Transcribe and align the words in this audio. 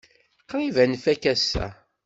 Qrib 0.49 0.75
ad 0.83 0.87
nfak 0.91 1.23
ass-a. 1.33 1.67